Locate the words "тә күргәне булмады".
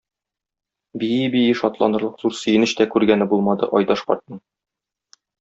2.81-3.71